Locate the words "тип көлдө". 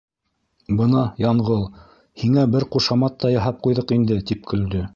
4.33-4.83